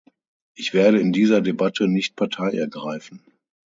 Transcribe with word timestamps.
Ich 0.55 0.73
werde 0.73 0.99
in 0.99 1.13
dieser 1.13 1.41
Debatte 1.41 1.87
nicht 1.87 2.15
Partei 2.15 2.49
ergreifen. 2.53 3.21